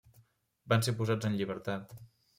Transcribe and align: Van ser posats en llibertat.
Van 0.73 0.85
ser 0.87 0.95
posats 1.03 1.29
en 1.31 1.37
llibertat. 1.43 1.95